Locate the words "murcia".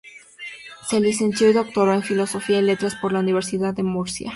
3.83-4.29